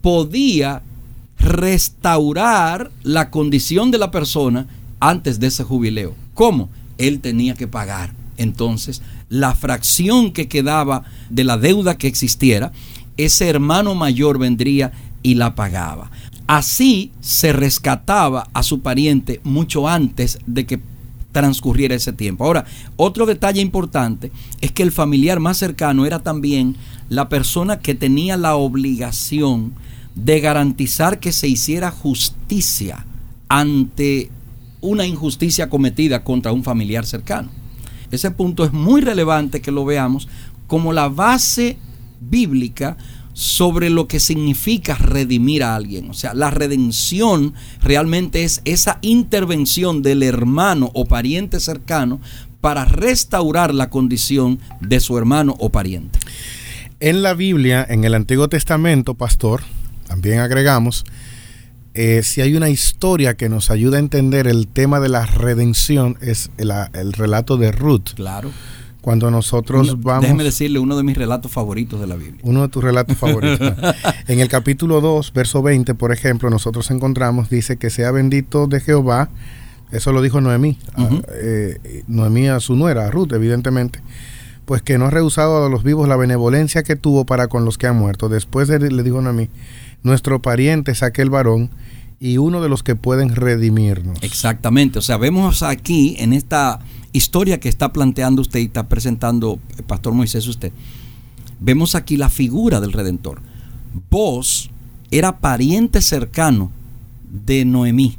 podía 0.00 0.82
restaurar 1.38 2.90
la 3.02 3.30
condición 3.30 3.90
de 3.90 3.98
la 3.98 4.10
persona 4.10 4.66
antes 5.00 5.40
de 5.40 5.48
ese 5.48 5.64
jubileo. 5.64 6.14
¿Cómo? 6.34 6.68
Él 6.98 7.20
tenía 7.20 7.54
que 7.54 7.66
pagar 7.66 8.12
entonces 8.36 9.02
la 9.32 9.54
fracción 9.54 10.30
que 10.30 10.46
quedaba 10.46 11.04
de 11.30 11.44
la 11.44 11.56
deuda 11.56 11.96
que 11.96 12.06
existiera, 12.06 12.70
ese 13.16 13.48
hermano 13.48 13.94
mayor 13.94 14.38
vendría 14.38 14.92
y 15.22 15.36
la 15.36 15.54
pagaba. 15.54 16.10
Así 16.46 17.12
se 17.22 17.54
rescataba 17.54 18.46
a 18.52 18.62
su 18.62 18.80
pariente 18.80 19.40
mucho 19.42 19.88
antes 19.88 20.38
de 20.46 20.66
que 20.66 20.80
transcurriera 21.32 21.94
ese 21.94 22.12
tiempo. 22.12 22.44
Ahora, 22.44 22.66
otro 22.96 23.24
detalle 23.24 23.62
importante 23.62 24.30
es 24.60 24.70
que 24.70 24.82
el 24.82 24.92
familiar 24.92 25.40
más 25.40 25.56
cercano 25.56 26.04
era 26.04 26.18
también 26.18 26.76
la 27.08 27.30
persona 27.30 27.78
que 27.78 27.94
tenía 27.94 28.36
la 28.36 28.56
obligación 28.56 29.72
de 30.14 30.40
garantizar 30.40 31.20
que 31.20 31.32
se 31.32 31.48
hiciera 31.48 31.90
justicia 31.90 33.06
ante 33.48 34.30
una 34.82 35.06
injusticia 35.06 35.70
cometida 35.70 36.22
contra 36.22 36.52
un 36.52 36.62
familiar 36.62 37.06
cercano. 37.06 37.61
Ese 38.12 38.30
punto 38.30 38.64
es 38.64 38.72
muy 38.72 39.00
relevante 39.00 39.60
que 39.60 39.72
lo 39.72 39.84
veamos 39.84 40.28
como 40.68 40.92
la 40.92 41.08
base 41.08 41.76
bíblica 42.20 42.96
sobre 43.32 43.90
lo 43.90 44.06
que 44.08 44.20
significa 44.20 44.94
redimir 44.94 45.64
a 45.64 45.74
alguien. 45.74 46.10
O 46.10 46.14
sea, 46.14 46.34
la 46.34 46.50
redención 46.50 47.54
realmente 47.80 48.44
es 48.44 48.60
esa 48.64 48.98
intervención 49.00 50.02
del 50.02 50.22
hermano 50.22 50.90
o 50.94 51.06
pariente 51.06 51.58
cercano 51.58 52.20
para 52.60 52.84
restaurar 52.84 53.74
la 53.74 53.90
condición 53.90 54.60
de 54.80 55.00
su 55.00 55.18
hermano 55.18 55.56
o 55.58 55.70
pariente. 55.70 56.18
En 57.00 57.22
la 57.22 57.34
Biblia, 57.34 57.84
en 57.88 58.04
el 58.04 58.14
Antiguo 58.14 58.48
Testamento, 58.48 59.14
pastor, 59.14 59.62
también 60.06 60.38
agregamos, 60.38 61.04
eh, 61.94 62.22
si 62.22 62.40
hay 62.40 62.54
una 62.54 62.70
historia 62.70 63.34
que 63.34 63.48
nos 63.48 63.70
ayuda 63.70 63.98
a 63.98 64.00
entender 64.00 64.46
el 64.46 64.66
tema 64.66 64.98
de 64.98 65.10
la 65.10 65.26
redención, 65.26 66.16
es 66.22 66.50
el, 66.56 67.12
relato 67.12 67.58
de 67.58 67.70
Ruth. 67.70 68.14
Claro. 68.14 68.50
Cuando 69.02 69.30
nosotros 69.30 70.00
vamos. 70.00 70.22
Déjeme 70.22 70.44
decirle 70.44 70.78
uno 70.78 70.96
de 70.96 71.02
mis 71.02 71.16
relatos 71.16 71.50
favoritos 71.50 72.00
de 72.00 72.06
la 72.06 72.14
Biblia. 72.14 72.40
Uno 72.44 72.62
de 72.62 72.68
tus 72.68 72.82
relatos 72.82 73.16
favoritos. 73.18 73.72
en 74.28 74.40
el 74.40 74.48
capítulo 74.48 75.00
2, 75.00 75.32
verso 75.32 75.60
20, 75.60 75.94
por 75.94 76.12
ejemplo, 76.12 76.48
nosotros 76.50 76.90
encontramos, 76.90 77.50
dice 77.50 77.76
que 77.76 77.90
sea 77.90 78.12
bendito 78.12 78.68
de 78.68 78.78
Jehová 78.80 79.28
Eso 79.90 80.12
lo 80.12 80.22
dijo 80.22 80.40
Noemí. 80.40 80.78
Eh, 81.42 82.04
Noemí 82.06 82.48
a 82.48 82.60
su 82.60 82.76
nuera, 82.76 83.06
a 83.06 83.10
Ruth, 83.10 83.32
evidentemente. 83.32 84.00
Pues 84.64 84.82
que 84.82 84.96
no 84.96 85.06
ha 85.06 85.10
rehusado 85.10 85.66
a 85.66 85.68
los 85.68 85.82
vivos 85.82 86.08
la 86.08 86.16
benevolencia 86.16 86.84
que 86.84 86.94
tuvo 86.94 87.26
para 87.26 87.48
con 87.48 87.64
los 87.64 87.76
que 87.78 87.88
han 87.88 87.96
muerto. 87.96 88.28
Después 88.28 88.68
le 88.68 89.02
dijo 89.02 89.20
Noemí, 89.20 89.50
nuestro 90.02 90.42
pariente 90.42 90.92
es 90.92 91.02
aquel 91.02 91.30
varón 91.30 91.70
y 92.20 92.38
uno 92.38 92.60
de 92.60 92.68
los 92.68 92.82
que 92.82 92.94
pueden 92.94 93.34
redimirnos. 93.34 94.22
Exactamente. 94.22 94.98
O 94.98 95.02
sea, 95.02 95.16
vemos 95.16 95.62
aquí 95.62 96.14
en 96.18 96.32
esta 96.32 96.80
historia 97.12 97.60
que 97.60 97.68
está 97.68 97.92
planteando 97.92 98.42
usted 98.42 98.60
y 98.60 98.64
está 98.64 98.88
presentando 98.88 99.58
el 99.76 99.84
pastor 99.84 100.14
Moisés 100.14 100.46
usted, 100.46 100.72
vemos 101.60 101.94
aquí 101.94 102.16
la 102.16 102.28
figura 102.28 102.80
del 102.80 102.92
Redentor. 102.92 103.40
Vos 104.10 104.70
era 105.10 105.38
pariente 105.38 106.00
cercano 106.00 106.70
de 107.30 107.64
Noemí. 107.64 108.16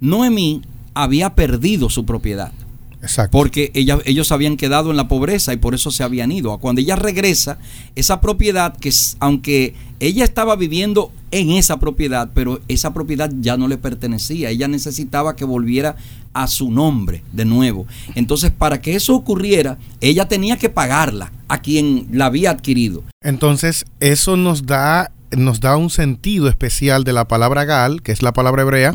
Noemí 0.00 0.62
había 0.94 1.34
perdido 1.34 1.90
su 1.90 2.04
propiedad. 2.04 2.52
Exacto. 3.02 3.36
Porque 3.36 3.70
ella, 3.74 3.98
ellos 4.04 4.32
habían 4.32 4.56
quedado 4.56 4.90
en 4.90 4.96
la 4.96 5.08
pobreza 5.08 5.52
y 5.52 5.56
por 5.56 5.74
eso 5.74 5.90
se 5.90 6.02
habían 6.02 6.32
ido. 6.32 6.56
Cuando 6.58 6.80
ella 6.80 6.96
regresa, 6.96 7.58
esa 7.94 8.20
propiedad, 8.20 8.76
que 8.76 8.92
aunque 9.20 9.74
ella 10.00 10.24
estaba 10.24 10.56
viviendo 10.56 11.12
en 11.30 11.50
esa 11.50 11.78
propiedad, 11.78 12.30
pero 12.34 12.60
esa 12.68 12.94
propiedad 12.94 13.30
ya 13.40 13.56
no 13.56 13.68
le 13.68 13.78
pertenecía. 13.78 14.50
Ella 14.50 14.68
necesitaba 14.68 15.36
que 15.36 15.44
volviera 15.44 15.96
a 16.32 16.46
su 16.46 16.70
nombre 16.70 17.22
de 17.32 17.44
nuevo. 17.44 17.86
Entonces, 18.14 18.50
para 18.50 18.80
que 18.80 18.94
eso 18.94 19.14
ocurriera, 19.14 19.78
ella 20.00 20.28
tenía 20.28 20.56
que 20.56 20.68
pagarla 20.68 21.32
a 21.48 21.60
quien 21.60 22.08
la 22.12 22.26
había 22.26 22.50
adquirido. 22.50 23.02
Entonces, 23.22 23.84
eso 24.00 24.36
nos 24.36 24.66
da 24.66 25.10
nos 25.36 25.60
da 25.60 25.76
un 25.76 25.90
sentido 25.90 26.48
especial 26.48 27.04
de 27.04 27.12
la 27.12 27.28
palabra 27.28 27.64
gal, 27.64 28.02
que 28.02 28.12
es 28.12 28.22
la 28.22 28.32
palabra 28.32 28.62
hebrea, 28.62 28.92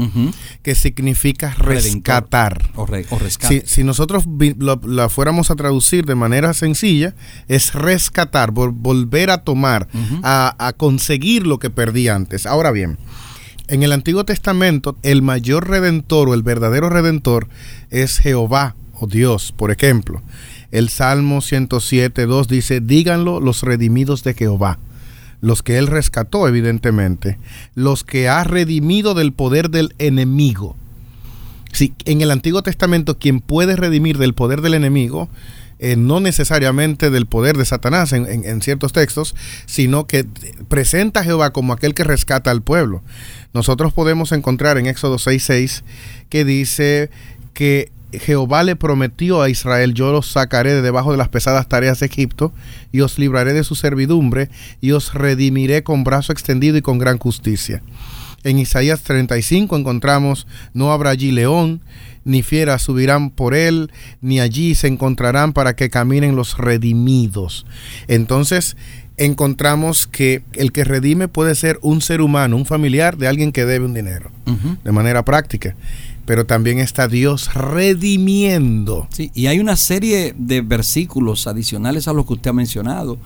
que 0.61 0.75
significa 0.75 1.53
rescatar. 1.57 2.71
O, 2.75 2.87
si, 3.65 3.83
nosotros 3.83 4.25
la 4.57 5.09
fuéramos 5.09 5.51
a 5.51 5.55
traducir 5.55 6.05
de 6.05 6.15
manera 6.15 6.53
sencilla, 6.53 7.15
es 7.47 7.73
rescatar, 7.73 8.51
volver 8.51 9.29
a 9.29 9.39
tomar, 9.39 9.87
a, 10.23 10.55
a 10.57 10.73
conseguir 10.73 11.45
lo 11.45 11.59
que 11.59 11.69
perdí 11.69 12.07
antes. 12.07 12.45
Ahora 12.45 12.71
bien, 12.71 12.97
en 13.67 13.83
el 13.83 13.91
Antiguo 13.91 14.25
Testamento, 14.25 14.97
el 15.03 15.21
mayor 15.21 15.69
redentor 15.69 16.29
o 16.29 16.33
el 16.33 16.43
verdadero 16.43 16.89
redentor 16.89 17.47
es 17.89 18.17
Jehová 18.17 18.75
o 18.99 19.07
Dios, 19.07 19.53
por 19.55 19.71
ejemplo. 19.71 20.21
El 20.71 20.89
Salmo 20.89 21.41
107, 21.41 22.25
2 22.25 22.47
dice, 22.47 22.81
díganlo 22.81 23.39
los 23.39 23.61
redimidos 23.61 24.23
de 24.23 24.33
Jehová 24.33 24.79
los 25.43 25.61
que 25.61 25.77
él 25.77 25.87
rescató 25.87 26.47
evidentemente, 26.47 27.37
los 27.75 28.05
que 28.05 28.29
ha 28.29 28.45
redimido 28.45 29.13
del 29.13 29.33
poder 29.33 29.69
del 29.69 29.93
enemigo. 29.97 30.77
Si 31.73 31.93
en 32.05 32.21
el 32.21 32.31
Antiguo 32.31 32.63
Testamento 32.63 33.19
quien 33.19 33.41
puede 33.41 33.75
redimir 33.75 34.17
del 34.17 34.33
poder 34.33 34.61
del 34.61 34.73
enemigo, 34.73 35.27
eh, 35.79 35.97
no 35.97 36.21
necesariamente 36.21 37.09
del 37.09 37.25
poder 37.25 37.57
de 37.57 37.65
Satanás 37.65 38.13
en, 38.13 38.61
ciertos 38.61 38.93
textos, 38.93 39.35
sino 39.65 40.07
que 40.07 40.25
presenta 40.69 41.19
a 41.19 41.23
Jehová 41.25 41.51
como 41.51 41.73
aquel 41.73 41.93
que 41.93 42.05
rescata 42.05 42.49
al 42.49 42.61
pueblo. 42.61 43.03
Nosotros 43.53 43.91
podemos 43.91 44.31
encontrar 44.31 44.77
en 44.77 44.85
Éxodo 44.85 45.17
6.6 45.17 45.83
que 46.29 46.45
dice 46.45 47.09
que 47.53 47.91
Jehová 48.19 48.63
le 48.63 48.75
prometió 48.75 49.41
a 49.41 49.49
Israel, 49.49 49.93
yo 49.93 50.11
los 50.11 50.31
sacaré 50.31 50.73
de 50.73 50.81
debajo 50.81 51.11
de 51.11 51.17
las 51.17 51.29
pesadas 51.29 51.67
tareas 51.67 51.99
de 51.99 52.05
Egipto, 52.05 52.53
y 52.91 53.01
os 53.01 53.17
libraré 53.17 53.53
de 53.53 53.63
su 53.63 53.75
servidumbre, 53.75 54.49
y 54.81 54.91
os 54.91 55.13
redimiré 55.13 55.83
con 55.83 56.03
brazo 56.03 56.31
extendido 56.31 56.77
y 56.77 56.81
con 56.81 56.97
gran 56.97 57.17
justicia. 57.17 57.81
En 58.43 58.59
Isaías 58.59 59.01
35 59.01 59.77
encontramos, 59.77 60.47
no 60.73 60.91
habrá 60.91 61.11
allí 61.11 61.31
león, 61.31 61.81
ni 62.25 62.41
fieras 62.41 62.81
subirán 62.81 63.29
por 63.29 63.53
él, 63.53 63.91
ni 64.21 64.39
allí 64.39 64.75
se 64.75 64.87
encontrarán 64.87 65.53
para 65.53 65.75
que 65.75 65.89
caminen 65.89 66.35
los 66.35 66.57
redimidos. 66.57 67.65
Entonces, 68.07 68.75
encontramos 69.17 70.07
que 70.07 70.43
el 70.53 70.71
que 70.71 70.83
redime 70.83 71.27
puede 71.27 71.55
ser 71.55 71.79
un 71.81 72.01
ser 72.01 72.21
humano, 72.21 72.57
un 72.57 72.65
familiar 72.65 73.17
de 73.17 73.27
alguien 73.27 73.51
que 73.51 73.65
debe 73.65 73.85
un 73.85 73.93
dinero, 73.93 74.31
de 74.83 74.91
manera 74.91 75.23
práctica 75.23 75.75
pero 76.25 76.45
también 76.45 76.79
está 76.79 77.07
Dios 77.07 77.53
redimiendo. 77.53 79.07
Sí, 79.11 79.31
y 79.33 79.47
hay 79.47 79.59
una 79.59 79.75
serie 79.75 80.33
de 80.37 80.61
versículos 80.61 81.47
adicionales 81.47 82.07
a 82.07 82.13
los 82.13 82.25
que 82.25 82.33
usted 82.33 82.49
ha 82.51 82.53
mencionado 82.53 83.17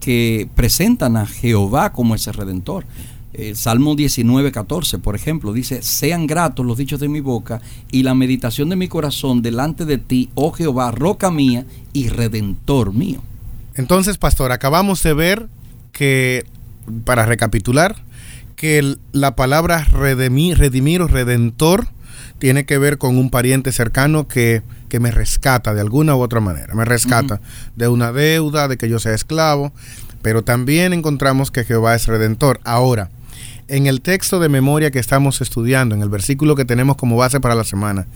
que 0.00 0.48
presentan 0.54 1.16
a 1.16 1.26
Jehová 1.26 1.92
como 1.92 2.14
ese 2.14 2.32
redentor. 2.32 2.84
El 3.32 3.56
Salmo 3.56 3.94
19, 3.94 4.50
14, 4.50 4.98
por 4.98 5.14
ejemplo, 5.14 5.52
dice, 5.52 5.82
sean 5.82 6.26
gratos 6.26 6.64
los 6.64 6.78
dichos 6.78 7.00
de 7.00 7.08
mi 7.08 7.20
boca 7.20 7.60
y 7.90 8.02
la 8.02 8.14
meditación 8.14 8.70
de 8.70 8.76
mi 8.76 8.88
corazón 8.88 9.42
delante 9.42 9.84
de 9.84 9.98
ti, 9.98 10.30
oh 10.34 10.52
Jehová, 10.52 10.90
roca 10.90 11.30
mía 11.30 11.66
y 11.92 12.08
redentor 12.08 12.94
mío. 12.94 13.20
Entonces, 13.74 14.16
pastor, 14.16 14.52
acabamos 14.52 15.02
de 15.02 15.12
ver 15.12 15.48
que, 15.92 16.46
para 17.04 17.26
recapitular, 17.26 17.96
que 18.54 18.96
la 19.12 19.36
palabra 19.36 19.84
redimir, 19.84 20.56
redimir 20.56 21.02
o 21.02 21.06
redentor 21.06 21.88
tiene 22.38 22.64
que 22.64 22.78
ver 22.78 22.98
con 22.98 23.16
un 23.18 23.30
pariente 23.30 23.72
cercano 23.72 24.28
que, 24.28 24.62
me 24.98 25.10
rescata 25.10 25.74
de 25.74 25.82
alguna 25.82 26.16
u 26.16 26.22
otra 26.22 26.40
manera. 26.40 26.74
Me 26.74 26.86
rescata 26.86 27.42
de 27.74 27.86
una 27.86 28.12
deuda, 28.12 28.66
de 28.66 28.78
que 28.78 28.88
yo 28.88 28.98
sea 28.98 29.12
esclavo, 29.12 29.74
pero 30.22 30.42
también 30.42 30.94
encontramos 30.94 31.50
que 31.50 31.64
Jehová 31.64 31.94
es 31.94 32.06
redentor. 32.06 32.60
Ahora, 32.64 33.10
en 33.68 33.86
el 33.86 34.00
texto 34.00 34.40
de 34.40 34.48
memoria 34.48 34.90
que 34.90 34.98
estamos 34.98 35.42
estudiando, 35.42 35.94
en 35.94 36.00
el 36.00 36.08
versículo 36.08 36.56
que 36.56 36.64
tenemos 36.64 36.96
como 36.96 37.16
base 37.16 37.40
para 37.40 37.54
la 37.54 37.64
semana, 37.64 38.06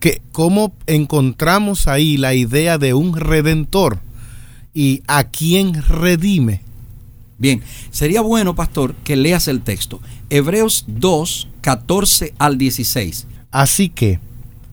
que 0.00 0.20
cómo 0.32 0.74
encontramos 0.86 1.88
ahí 1.88 2.18
la 2.18 2.34
idea 2.34 2.76
de 2.76 2.92
un 2.92 3.16
redentor 3.16 4.00
y 4.74 5.02
a 5.06 5.24
quién 5.24 5.82
redime. 5.82 6.60
Bien, 7.38 7.62
sería 7.90 8.20
bueno, 8.20 8.54
pastor, 8.54 8.94
que 9.04 9.16
leas 9.16 9.48
el 9.48 9.62
texto. 9.62 10.00
Hebreos 10.28 10.84
2, 10.88 11.48
14 11.60 12.34
al 12.38 12.58
16. 12.58 13.26
Así 13.52 13.90
que, 13.90 14.18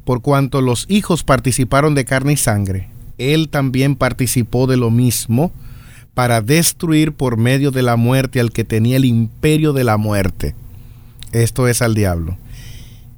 por 0.05 0.21
cuanto 0.21 0.61
los 0.61 0.85
hijos 0.89 1.23
participaron 1.23 1.93
de 1.93 2.05
carne 2.05 2.33
y 2.33 2.37
sangre, 2.37 2.89
él 3.17 3.49
también 3.49 3.95
participó 3.95 4.65
de 4.65 4.77
lo 4.77 4.89
mismo 4.89 5.51
para 6.13 6.41
destruir 6.41 7.13
por 7.13 7.37
medio 7.37 7.71
de 7.71 7.83
la 7.83 7.97
muerte 7.97 8.39
al 8.39 8.51
que 8.51 8.63
tenía 8.63 8.97
el 8.97 9.05
imperio 9.05 9.73
de 9.73 9.83
la 9.83 9.97
muerte, 9.97 10.55
esto 11.31 11.67
es 11.67 11.81
al 11.81 11.93
diablo, 11.93 12.37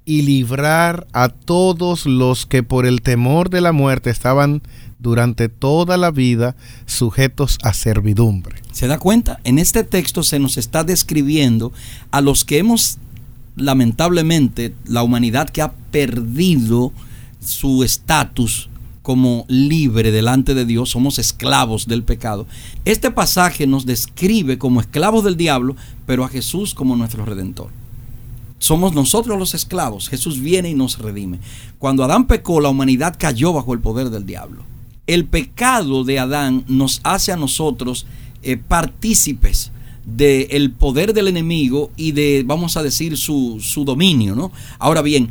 y 0.03 0.23
librar 0.23 1.07
a 1.13 1.29
todos 1.29 2.05
los 2.05 2.45
que 2.45 2.63
por 2.63 2.85
el 2.85 3.01
temor 3.01 3.49
de 3.49 3.61
la 3.61 3.71
muerte 3.71 4.09
estaban 4.09 4.61
durante 4.99 5.49
toda 5.49 5.97
la 5.97 6.11
vida 6.11 6.55
sujetos 6.85 7.57
a 7.63 7.73
servidumbre. 7.73 8.55
¿Se 8.71 8.87
da 8.87 8.99
cuenta? 8.99 9.39
En 9.43 9.57
este 9.59 9.83
texto 9.83 10.23
se 10.23 10.39
nos 10.39 10.57
está 10.57 10.83
describiendo 10.83 11.71
a 12.11 12.21
los 12.21 12.45
que 12.45 12.59
hemos 12.59 12.97
lamentablemente 13.55 14.75
la 14.85 15.03
humanidad 15.03 15.49
que 15.49 15.61
ha 15.61 15.73
perdido 15.73 16.91
su 17.39 17.83
estatus 17.83 18.69
como 19.01 19.45
libre 19.47 20.11
delante 20.11 20.53
de 20.53 20.65
Dios, 20.65 20.91
somos 20.91 21.17
esclavos 21.17 21.87
del 21.87 22.03
pecado. 22.03 22.45
Este 22.85 23.09
pasaje 23.09 23.65
nos 23.65 23.85
describe 23.85 24.57
como 24.57 24.79
esclavos 24.79 25.23
del 25.23 25.37
diablo, 25.37 25.75
pero 26.05 26.23
a 26.23 26.29
Jesús 26.29 26.75
como 26.75 26.95
nuestro 26.95 27.25
redentor. 27.25 27.69
Somos 28.59 28.93
nosotros 28.93 29.39
los 29.39 29.55
esclavos, 29.55 30.07
Jesús 30.07 30.39
viene 30.39 30.69
y 30.69 30.75
nos 30.75 30.99
redime. 30.99 31.39
Cuando 31.79 32.03
Adán 32.03 32.27
pecó, 32.27 32.61
la 32.61 32.69
humanidad 32.69 33.15
cayó 33.17 33.53
bajo 33.53 33.73
el 33.73 33.79
poder 33.79 34.11
del 34.11 34.27
diablo. 34.27 34.63
El 35.07 35.25
pecado 35.25 36.03
de 36.03 36.19
Adán 36.19 36.63
nos 36.67 37.01
hace 37.03 37.31
a 37.31 37.37
nosotros 37.37 38.05
eh, 38.43 38.57
partícipes 38.57 39.71
del 40.15 40.71
poder 40.71 41.13
del 41.13 41.27
enemigo 41.27 41.91
y 41.95 42.11
de, 42.11 42.43
vamos 42.45 42.77
a 42.77 42.83
decir, 42.83 43.17
su, 43.17 43.59
su 43.61 43.85
dominio, 43.85 44.35
¿no? 44.35 44.51
Ahora 44.79 45.01
bien, 45.01 45.29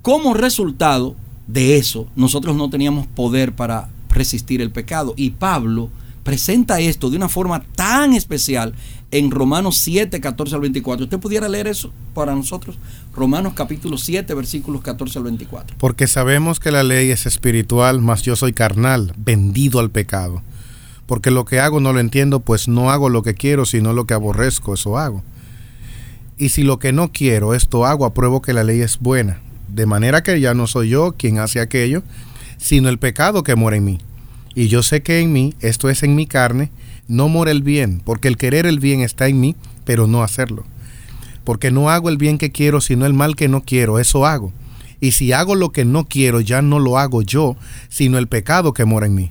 como 0.00 0.34
resultado 0.34 1.16
de 1.46 1.76
eso, 1.76 2.06
nosotros 2.16 2.56
no 2.56 2.70
teníamos 2.70 3.06
poder 3.06 3.52
para 3.52 3.90
resistir 4.08 4.60
el 4.60 4.70
pecado. 4.70 5.14
Y 5.16 5.30
Pablo 5.30 5.90
presenta 6.22 6.80
esto 6.80 7.10
de 7.10 7.16
una 7.16 7.28
forma 7.28 7.62
tan 7.74 8.14
especial 8.14 8.74
en 9.10 9.30
Romanos 9.30 9.76
7, 9.78 10.20
14 10.20 10.54
al 10.54 10.60
24. 10.62 11.04
¿Usted 11.04 11.18
pudiera 11.18 11.48
leer 11.48 11.66
eso 11.66 11.92
para 12.14 12.34
nosotros? 12.34 12.78
Romanos 13.14 13.52
capítulo 13.54 13.98
7, 13.98 14.32
versículos 14.34 14.80
14 14.82 15.18
al 15.18 15.24
24. 15.24 15.76
Porque 15.78 16.06
sabemos 16.06 16.60
que 16.60 16.70
la 16.70 16.82
ley 16.82 17.10
es 17.10 17.26
espiritual, 17.26 18.00
mas 18.00 18.22
yo 18.22 18.36
soy 18.36 18.52
carnal, 18.52 19.12
vendido 19.18 19.80
al 19.80 19.90
pecado 19.90 20.42
porque 21.06 21.30
lo 21.30 21.44
que 21.44 21.60
hago 21.60 21.80
no 21.80 21.92
lo 21.92 22.00
entiendo, 22.00 22.40
pues 22.40 22.68
no 22.68 22.90
hago 22.90 23.08
lo 23.08 23.22
que 23.22 23.34
quiero, 23.34 23.66
sino 23.66 23.92
lo 23.92 24.06
que 24.06 24.14
aborrezco, 24.14 24.74
eso 24.74 24.98
hago. 24.98 25.22
Y 26.38 26.48
si 26.50 26.62
lo 26.62 26.78
que 26.78 26.92
no 26.92 27.12
quiero, 27.12 27.54
esto 27.54 27.86
hago, 27.86 28.04
apruebo 28.04 28.42
que 28.42 28.52
la 28.52 28.64
ley 28.64 28.80
es 28.80 28.98
buena, 28.98 29.40
de 29.68 29.86
manera 29.86 30.22
que 30.22 30.40
ya 30.40 30.54
no 30.54 30.66
soy 30.66 30.90
yo 30.90 31.12
quien 31.12 31.38
hace 31.38 31.60
aquello, 31.60 32.02
sino 32.58 32.88
el 32.88 32.98
pecado 32.98 33.42
que 33.42 33.56
mora 33.56 33.76
en 33.76 33.84
mí. 33.84 33.98
Y 34.54 34.68
yo 34.68 34.82
sé 34.82 35.02
que 35.02 35.20
en 35.20 35.32
mí, 35.32 35.54
esto 35.60 35.88
es 35.88 36.02
en 36.02 36.14
mi 36.14 36.26
carne, 36.26 36.70
no 37.08 37.28
mora 37.28 37.50
el 37.50 37.62
bien, 37.62 38.00
porque 38.04 38.28
el 38.28 38.36
querer 38.36 38.66
el 38.66 38.80
bien 38.80 39.00
está 39.00 39.28
en 39.28 39.40
mí, 39.40 39.56
pero 39.84 40.06
no 40.06 40.22
hacerlo. 40.22 40.64
Porque 41.44 41.70
no 41.70 41.90
hago 41.90 42.08
el 42.08 42.18
bien 42.18 42.38
que 42.38 42.52
quiero, 42.52 42.80
sino 42.80 43.06
el 43.06 43.14
mal 43.14 43.34
que 43.34 43.48
no 43.48 43.62
quiero, 43.62 43.98
eso 43.98 44.26
hago. 44.26 44.52
Y 45.00 45.12
si 45.12 45.32
hago 45.32 45.56
lo 45.56 45.72
que 45.72 45.84
no 45.84 46.04
quiero, 46.04 46.40
ya 46.40 46.62
no 46.62 46.78
lo 46.78 46.98
hago 46.98 47.22
yo, 47.22 47.56
sino 47.88 48.18
el 48.18 48.28
pecado 48.28 48.72
que 48.72 48.84
mora 48.84 49.06
en 49.06 49.14
mí. 49.14 49.30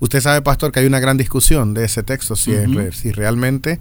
Usted 0.00 0.20
sabe, 0.20 0.42
pastor, 0.42 0.72
que 0.72 0.80
hay 0.80 0.86
una 0.86 0.98
gran 0.98 1.16
discusión 1.16 1.74
de 1.74 1.84
ese 1.84 2.02
texto, 2.02 2.34
si, 2.34 2.52
si 2.92 3.12
realmente 3.12 3.78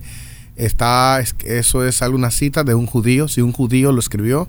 está, 0.57 1.21
eso 1.45 1.85
es 1.85 2.01
alguna 2.01 2.29
cita 2.29 2.63
de 2.63 2.75
un 2.75 2.85
judío, 2.85 3.27
si 3.27 3.41
un 3.41 3.53
judío 3.53 3.91
lo 3.91 3.99
escribió. 3.99 4.47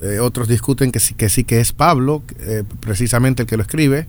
Eh, 0.00 0.18
otros 0.18 0.48
discuten 0.48 0.90
que 0.90 1.00
sí, 1.00 1.14
que 1.14 1.28
sí 1.28 1.44
que 1.44 1.60
es 1.60 1.72
Pablo, 1.72 2.22
eh, 2.40 2.64
precisamente 2.80 3.42
el 3.42 3.48
que 3.48 3.56
lo 3.56 3.62
escribe. 3.62 4.06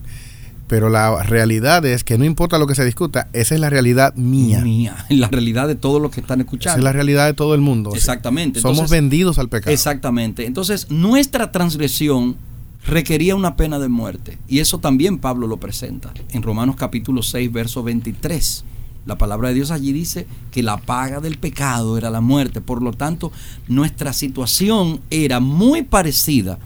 Pero 0.67 0.89
la 0.89 1.21
realidad 1.21 1.85
es 1.85 2.03
que 2.03 2.17
no 2.17 2.25
importa 2.25 2.57
lo 2.57 2.65
que 2.65 2.73
se 2.73 2.83
discuta, 2.83 3.27
esa 3.33 3.53
es 3.53 3.61
la 3.61 3.69
realidad 3.69 4.15
mía. 4.15 4.61
Mía, 4.61 4.95
la 5.09 5.27
realidad 5.27 5.67
de 5.67 5.75
todos 5.75 6.01
los 6.01 6.11
que 6.11 6.21
están 6.21 6.39
escuchando. 6.41 6.71
Esa 6.71 6.79
es 6.79 6.83
la 6.83 6.91
realidad 6.91 7.27
de 7.27 7.33
todo 7.33 7.53
el 7.53 7.61
mundo. 7.61 7.93
Exactamente. 7.93 8.61
Somos 8.61 8.89
vendidos 8.89 9.37
al 9.37 9.49
pecado. 9.49 9.71
Exactamente. 9.71 10.45
Entonces, 10.45 10.89
nuestra 10.89 11.51
transgresión 11.51 12.37
requería 12.86 13.36
una 13.36 13.56
pena 13.56 13.80
de 13.80 13.89
muerte. 13.89 14.38
Y 14.48 14.60
eso 14.60 14.80
también 14.80 15.18
Pablo 15.18 15.48
lo 15.48 15.58
presenta 15.58 16.13
en 16.30 16.44
Romanos 16.44 16.75
capítulo 16.75 17.24
6, 17.24 17.51
verso 17.51 17.84
23. 17.84 18.63
La 19.06 19.18
palabra 19.18 19.50
de 19.50 19.56
Dios 19.56 19.72
allí 19.72 19.92
dice 19.92 20.25
que 20.51 20.63
la 20.63 20.77
paga 20.77 21.20
del 21.20 21.38
pecado 21.38 21.98
era 21.98 22.10
la 22.10 22.22
muerte. 22.22 22.62
Por 22.62 22.82
lo 22.82 22.92
tanto, 22.92 23.32
nuestra 23.68 24.13
situación 24.13 25.01
era 25.10 25.39
muy 25.39 25.84
parecida 25.84 26.58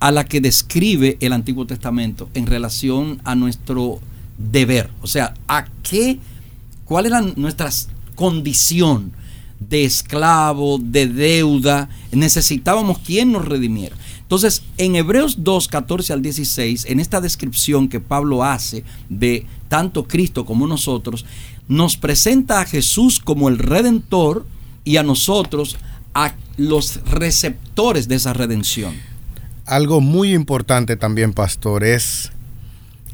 a 0.00 0.12
la 0.12 0.24
que 0.24 0.40
describe 0.40 1.16
el 1.20 1.32
Antiguo 1.32 1.66
Testamento 1.66 2.28
en 2.34 2.46
relación 2.46 3.20
a 3.24 3.34
nuestro 3.34 3.98
deber. 4.36 4.90
O 5.02 5.08
sea, 5.08 5.34
a 5.48 5.66
qué, 5.82 6.20
cuál 6.84 7.06
era 7.06 7.20
nuestra 7.20 7.70
condición 8.14 9.12
de 9.60 9.84
esclavo, 9.84 10.78
de 10.78 11.06
deuda. 11.06 11.88
Necesitábamos 12.12 12.98
quien 12.98 13.32
nos 13.32 13.44
redimiera. 13.44 13.96
Entonces, 14.20 14.62
en 14.76 14.94
Hebreos 14.94 15.36
2, 15.42 15.68
14 15.68 16.12
al 16.12 16.22
16, 16.22 16.84
en 16.86 17.00
esta 17.00 17.20
descripción 17.20 17.88
que 17.88 17.98
Pablo 17.98 18.44
hace 18.44 18.84
de 19.08 19.46
tanto 19.68 20.06
Cristo 20.06 20.44
como 20.44 20.66
nosotros, 20.66 21.24
nos 21.66 21.96
presenta 21.96 22.60
a 22.60 22.66
Jesús 22.66 23.20
como 23.20 23.48
el 23.48 23.58
redentor 23.58 24.46
y 24.84 24.96
a 24.98 25.02
nosotros 25.02 25.76
a 26.14 26.34
los 26.56 27.00
receptores 27.06 28.08
de 28.08 28.16
esa 28.16 28.32
redención. 28.32 28.94
Algo 29.64 30.00
muy 30.00 30.34
importante 30.34 30.96
también, 30.96 31.32
pastor, 31.32 31.84
es 31.84 32.32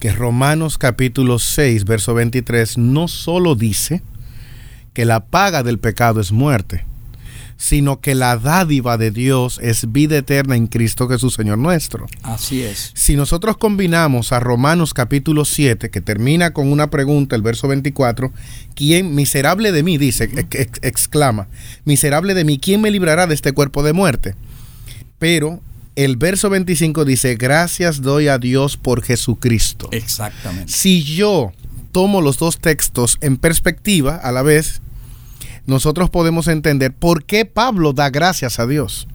que 0.01 0.13
Romanos 0.13 0.79
capítulo 0.79 1.39
6, 1.39 1.85
verso 1.85 2.15
23 2.15 2.79
no 2.79 3.09
solo 3.09 3.55
dice 3.55 4.03
que 4.95 5.05
la 5.05 5.27
paga 5.27 5.63
del 5.63 5.79
pecado 5.79 6.21
es 6.21 6.33
muerte, 6.33 6.85
sino 7.57 8.01
que 8.01 8.15
la 8.15 8.37
dádiva 8.37 8.97
de 8.97 9.11
Dios 9.11 9.59
es 9.63 9.93
vida 9.93 10.17
eterna 10.17 10.57
en 10.57 10.69
Cristo 10.69 11.09
Jesús, 11.09 11.35
Señor 11.35 11.59
nuestro. 11.59 12.07
Así 12.23 12.63
es. 12.63 12.93
Si 12.95 13.17
nosotros 13.17 13.57
combinamos 13.57 14.33
a 14.33 14.41
Romanos 14.41 14.95
capítulo 14.95 15.45
7, 15.45 15.91
que 15.91 16.01
termina 16.01 16.53
con 16.53 16.71
una 16.71 16.91
pregunta, 16.91 17.37
el 17.37 17.43
verso 17.43 17.69
24, 17.69 18.33
¿quién, 18.75 19.15
miserable 19.15 19.73
de 19.73 19.83
mí, 19.83 19.99
dice, 19.99 20.31
exclama, 20.83 21.49
miserable 21.85 22.35
de 22.35 22.45
mí, 22.45 22.59
¿quién 22.59 22.81
me 22.81 22.91
librará 22.91 23.27
de 23.27 23.35
este 23.35 23.53
cuerpo 23.53 23.83
de 23.83 23.93
muerte? 23.93 24.35
Pero 25.19 25.61
el 25.97 26.17
verso 26.17 26.51
25 26.51 27.05
dice, 27.05 27.35
gracias 27.37 28.03
doy 28.03 28.29
a 28.29 28.39
Dios 28.39 28.77
por 28.77 29.03
Jesucristo. 29.03 29.89
Exactamente. 29.93 30.73
Si 30.73 31.03
yo 31.03 31.53
tomo 31.93 32.21
los 32.21 32.39
dos 32.39 32.59
textos 32.59 33.19
en 33.21 33.37
perspectiva 33.37 34.17
a 34.17 34.33
la 34.33 34.43
vez, 34.43 34.83
nosotros 35.67 36.11
podemos 36.11 36.49
entender 36.49 36.95
por 36.95 37.25
qué 37.25 37.45
Pablo 37.45 37.93
da 37.93 38.11
gracias 38.11 38.59
a 38.59 38.67
Dios. 38.67 39.09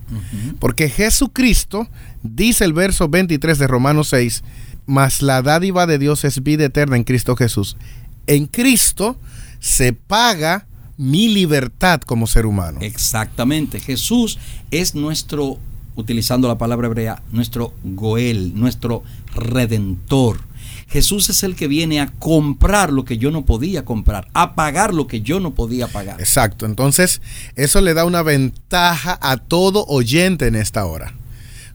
Porque 0.60 0.90
Jesucristo, 0.90 1.88
dice 2.24 2.66
el 2.66 2.74
verso 2.74 3.08
23 3.10 3.60
de 3.60 3.68
Romanos 3.68 4.08
6, 4.10 4.44
mas 4.88 5.22
la 5.22 5.42
dádiva 5.44 5.86
de 5.86 6.00
Dios 6.00 6.24
es 6.24 6.42
vida 6.42 6.66
eterna 6.66 6.96
en 6.96 7.04
Cristo 7.04 7.36
Jesús. 7.36 7.78
En 8.26 8.48
Cristo 8.48 9.20
se 9.60 9.94
paga 9.94 10.66
mi 10.98 11.30
libertad 11.30 12.02
como 12.02 12.28
ser 12.28 12.46
humano. 12.46 12.80
Exactamente. 12.82 13.80
Jesús 13.80 14.40
es 14.72 14.96
nuestro 14.96 15.60
utilizando 15.96 16.48
la 16.48 16.58
palabra 16.58 16.88
hebrea, 16.88 17.22
nuestro 17.32 17.74
Goel, 17.84 18.54
nuestro 18.56 19.04
redentor. 19.36 20.40
Jesús 20.90 21.30
es 21.30 21.44
el 21.44 21.56
que 21.56 21.68
viene 21.68 22.02
a 22.02 22.08
comprar 22.08 22.92
lo 22.92 23.06
que 23.06 23.18
yo 23.18 23.32
no 23.32 23.46
podía 23.46 23.86
comprar, 23.86 24.28
a 24.34 24.56
pagar 24.56 24.94
lo 24.94 25.08
que 25.08 25.22
yo 25.22 25.40
no 25.40 25.54
podía 25.54 25.88
pagar. 25.88 26.20
Exacto, 26.20 26.66
entonces 26.66 27.22
eso 27.56 27.82
le 27.82 27.94
da 27.94 28.06
una 28.06 28.24
ventaja 28.24 29.18
a 29.22 29.38
todo 29.38 29.86
oyente 29.88 30.48
en 30.48 30.56
esta 30.56 30.86
hora. 30.86 31.14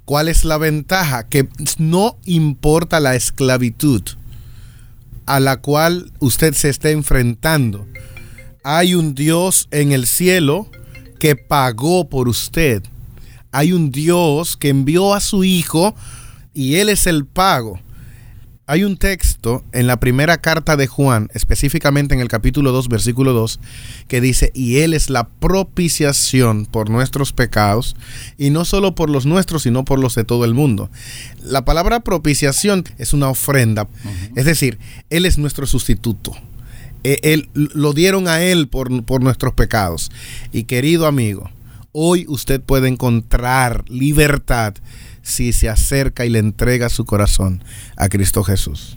¿Cuál 0.04 0.28
es 0.28 0.44
la 0.44 0.58
ventaja? 0.58 1.28
Que 1.28 1.48
no 1.78 2.18
importa 2.24 3.00
la 3.00 3.14
esclavitud 3.14 4.02
a 5.26 5.40
la 5.40 5.58
cual 5.58 6.12
usted 6.18 6.52
se 6.52 6.68
esté 6.68 6.90
enfrentando. 6.90 7.86
Hay 8.62 8.94
un 8.94 9.14
Dios 9.14 9.68
en 9.70 9.92
el 9.92 10.06
cielo 10.06 10.68
que 11.18 11.36
pagó 11.36 12.08
por 12.10 12.28
usted 12.28 12.82
hay 13.54 13.72
un 13.72 13.92
Dios 13.92 14.56
que 14.56 14.68
envió 14.68 15.14
a 15.14 15.20
su 15.20 15.44
Hijo 15.44 15.94
y 16.54 16.74
Él 16.74 16.88
es 16.88 17.06
el 17.06 17.24
pago. 17.24 17.78
Hay 18.66 18.82
un 18.82 18.96
texto 18.96 19.62
en 19.72 19.86
la 19.86 20.00
primera 20.00 20.38
carta 20.38 20.78
de 20.78 20.86
Juan, 20.86 21.28
específicamente 21.34 22.14
en 22.14 22.20
el 22.20 22.28
capítulo 22.28 22.72
2, 22.72 22.88
versículo 22.88 23.34
2, 23.34 23.60
que 24.08 24.22
dice, 24.22 24.52
y 24.54 24.78
Él 24.78 24.94
es 24.94 25.10
la 25.10 25.28
propiciación 25.28 26.64
por 26.64 26.88
nuestros 26.88 27.34
pecados, 27.34 27.94
y 28.38 28.48
no 28.48 28.64
solo 28.64 28.94
por 28.94 29.10
los 29.10 29.26
nuestros, 29.26 29.64
sino 29.64 29.84
por 29.84 29.98
los 29.98 30.14
de 30.14 30.24
todo 30.24 30.46
el 30.46 30.54
mundo. 30.54 30.88
La 31.42 31.66
palabra 31.66 32.00
propiciación 32.00 32.84
es 32.96 33.12
una 33.12 33.28
ofrenda, 33.28 33.86
es 34.34 34.46
decir, 34.46 34.78
Él 35.10 35.26
es 35.26 35.36
nuestro 35.36 35.66
sustituto. 35.66 36.32
E, 37.02 37.20
él, 37.22 37.50
lo 37.52 37.92
dieron 37.92 38.28
a 38.28 38.40
Él 38.40 38.68
por, 38.68 39.04
por 39.04 39.22
nuestros 39.22 39.52
pecados. 39.52 40.10
Y 40.52 40.64
querido 40.64 41.06
amigo, 41.06 41.50
Hoy 41.96 42.26
usted 42.28 42.60
puede 42.60 42.88
encontrar 42.88 43.84
libertad 43.88 44.74
si 45.24 45.52
se 45.52 45.68
acerca 45.68 46.24
y 46.24 46.30
le 46.30 46.38
entrega 46.38 46.88
su 46.88 47.04
corazón 47.04 47.64
a 47.96 48.08
Cristo 48.08 48.44
Jesús. 48.44 48.96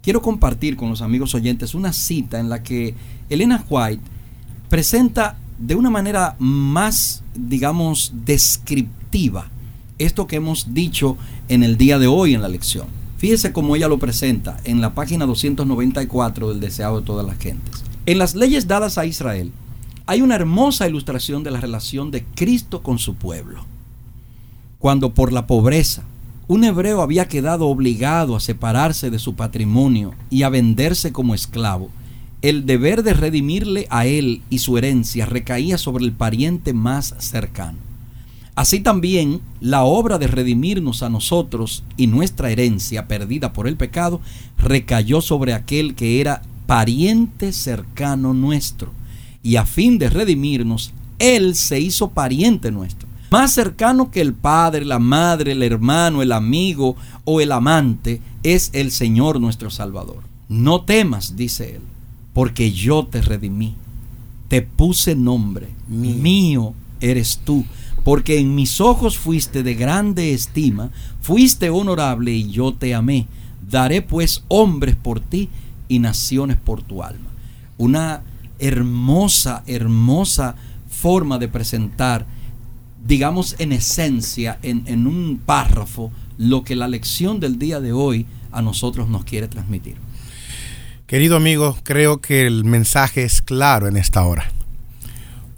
Quiero 0.00 0.22
compartir 0.22 0.76
con 0.76 0.88
los 0.88 1.02
amigos 1.02 1.34
oyentes 1.34 1.74
una 1.74 1.92
cita 1.92 2.40
en 2.40 2.48
la 2.48 2.62
que 2.62 2.94
Elena 3.28 3.62
White 3.68 4.02
presenta 4.70 5.36
de 5.58 5.74
una 5.74 5.90
manera 5.90 6.36
más, 6.38 7.22
digamos, 7.34 8.12
descriptiva 8.24 9.50
esto 9.98 10.26
que 10.26 10.36
hemos 10.36 10.74
dicho 10.74 11.16
en 11.48 11.62
el 11.62 11.76
día 11.76 11.98
de 11.98 12.06
hoy 12.06 12.34
en 12.34 12.42
la 12.42 12.48
lección. 12.48 12.86
Fíjese 13.18 13.52
cómo 13.52 13.76
ella 13.76 13.88
lo 13.88 13.98
presenta 13.98 14.58
en 14.64 14.80
la 14.80 14.94
página 14.94 15.26
294 15.26 16.48
del 16.48 16.60
Deseado 16.60 17.00
de 17.00 17.06
todas 17.06 17.24
las 17.24 17.38
gentes. 17.38 17.84
En 18.06 18.18
las 18.18 18.34
leyes 18.34 18.66
dadas 18.66 18.98
a 18.98 19.06
Israel, 19.06 19.52
hay 20.06 20.22
una 20.22 20.34
hermosa 20.34 20.88
ilustración 20.88 21.44
de 21.44 21.52
la 21.52 21.60
relación 21.60 22.10
de 22.10 22.24
Cristo 22.24 22.82
con 22.82 22.98
su 22.98 23.14
pueblo. 23.14 23.64
Cuando 24.82 25.14
por 25.14 25.32
la 25.32 25.46
pobreza 25.46 26.02
un 26.48 26.64
hebreo 26.64 27.02
había 27.02 27.28
quedado 27.28 27.68
obligado 27.68 28.34
a 28.34 28.40
separarse 28.40 29.10
de 29.10 29.20
su 29.20 29.36
patrimonio 29.36 30.12
y 30.28 30.42
a 30.42 30.48
venderse 30.48 31.12
como 31.12 31.36
esclavo, 31.36 31.88
el 32.42 32.66
deber 32.66 33.04
de 33.04 33.14
redimirle 33.14 33.86
a 33.90 34.06
él 34.06 34.42
y 34.50 34.58
su 34.58 34.76
herencia 34.76 35.24
recaía 35.24 35.78
sobre 35.78 36.04
el 36.04 36.10
pariente 36.10 36.72
más 36.72 37.14
cercano. 37.18 37.78
Así 38.56 38.80
también 38.80 39.40
la 39.60 39.84
obra 39.84 40.18
de 40.18 40.26
redimirnos 40.26 41.04
a 41.04 41.08
nosotros 41.08 41.84
y 41.96 42.08
nuestra 42.08 42.50
herencia 42.50 43.06
perdida 43.06 43.52
por 43.52 43.68
el 43.68 43.76
pecado 43.76 44.20
recayó 44.58 45.20
sobre 45.20 45.54
aquel 45.54 45.94
que 45.94 46.20
era 46.20 46.42
pariente 46.66 47.52
cercano 47.52 48.34
nuestro 48.34 48.90
y 49.44 49.54
a 49.54 49.64
fin 49.64 50.00
de 50.00 50.10
redimirnos, 50.10 50.92
Él 51.20 51.54
se 51.54 51.78
hizo 51.78 52.10
pariente 52.10 52.72
nuestro, 52.72 53.11
más 53.32 53.54
cercano 53.54 54.10
que 54.10 54.20
el 54.20 54.34
padre, 54.34 54.84
la 54.84 54.98
madre, 54.98 55.52
el 55.52 55.62
hermano, 55.62 56.20
el 56.20 56.32
amigo 56.32 56.96
o 57.24 57.40
el 57.40 57.50
amante, 57.52 58.20
es 58.42 58.68
el 58.74 58.90
Señor 58.90 59.40
nuestro 59.40 59.70
Salvador. 59.70 60.22
No 60.50 60.82
temas, 60.82 61.34
dice 61.34 61.76
Él, 61.76 61.80
porque 62.34 62.72
yo 62.72 63.06
te 63.06 63.22
redimí, 63.22 63.74
te 64.48 64.60
puse 64.60 65.14
nombre, 65.14 65.68
mío, 65.88 66.74
eres 67.00 67.40
tú. 67.42 67.64
porque 68.04 68.38
en 68.38 68.54
mis 68.54 68.80
ojos 68.80 69.16
fuiste 69.16 69.62
de 69.62 69.74
grande 69.76 70.34
estima, 70.34 70.90
fuiste 71.20 71.70
honorable 71.70 72.32
y 72.32 72.50
yo 72.50 72.74
te 72.74 72.94
amé. 72.94 73.28
Daré 73.66 74.02
pues 74.02 74.44
hombres 74.48 74.96
por 74.96 75.20
ti 75.20 75.48
y 75.88 76.00
naciones 76.00 76.58
por 76.58 76.82
tu 76.82 77.02
alma. 77.02 77.30
Una 77.78 78.24
hermosa, 78.58 79.62
hermosa 79.66 80.56
forma 80.90 81.38
de 81.38 81.46
presentar, 81.48 82.26
digamos 83.04 83.56
en 83.58 83.72
esencia, 83.72 84.58
en, 84.62 84.84
en 84.86 85.06
un 85.06 85.40
párrafo, 85.44 86.12
lo 86.38 86.64
que 86.64 86.76
la 86.76 86.88
lección 86.88 87.40
del 87.40 87.58
día 87.58 87.80
de 87.80 87.92
hoy 87.92 88.26
a 88.50 88.62
nosotros 88.62 89.08
nos 89.08 89.24
quiere 89.24 89.48
transmitir. 89.48 89.96
Querido 91.06 91.36
amigo, 91.36 91.76
creo 91.82 92.20
que 92.20 92.46
el 92.46 92.64
mensaje 92.64 93.22
es 93.24 93.42
claro 93.42 93.86
en 93.86 93.96
esta 93.96 94.24
hora. 94.24 94.50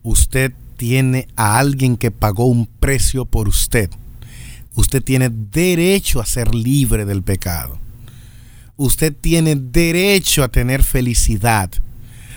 Usted 0.02 0.52
tiene 0.76 1.28
a 1.36 1.58
alguien 1.58 1.96
que 1.96 2.10
pagó 2.10 2.46
un 2.46 2.66
precio 2.66 3.24
por 3.24 3.48
usted. 3.48 3.90
Usted 4.74 5.02
tiene 5.02 5.30
derecho 5.30 6.20
a 6.20 6.26
ser 6.26 6.54
libre 6.54 7.04
del 7.04 7.22
pecado. 7.22 7.78
Usted 8.76 9.14
tiene 9.18 9.54
derecho 9.54 10.42
a 10.42 10.48
tener 10.48 10.82
felicidad. 10.82 11.70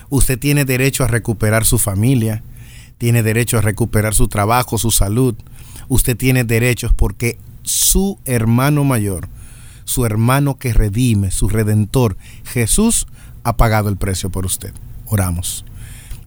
Usted 0.09 0.37
tiene 0.37 0.63
derecho 0.63 1.03
a 1.03 1.07
recuperar 1.07 1.65
su 1.65 1.79
familia. 1.79 2.43
Tiene 2.97 3.23
derecho 3.23 3.57
a 3.57 3.61
recuperar 3.61 4.15
su 4.15 4.27
trabajo, 4.27 4.77
su 4.77 4.91
salud. 4.91 5.35
Usted 5.87 6.17
tiene 6.17 6.43
derechos 6.43 6.93
porque 6.93 7.37
su 7.63 8.19
hermano 8.25 8.83
mayor, 8.83 9.29
su 9.85 10.05
hermano 10.05 10.57
que 10.57 10.73
redime, 10.73 11.31
su 11.31 11.49
redentor, 11.49 12.17
Jesús, 12.43 13.07
ha 13.43 13.55
pagado 13.57 13.89
el 13.89 13.97
precio 13.97 14.29
por 14.29 14.45
usted. 14.45 14.73
Oramos. 15.05 15.65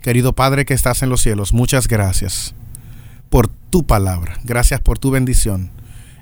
Querido 0.03 0.33
Padre 0.33 0.65
que 0.65 0.75
estás 0.75 1.03
en 1.03 1.11
los 1.11 1.21
cielos, 1.21 1.53
muchas 1.53 1.87
gracias 1.87 2.55
por 3.29 3.49
tu 3.49 3.87
palabra, 3.87 4.39
gracias 4.45 4.81
por 4.81 4.99
tu 4.99 5.11
bendición 5.11 5.71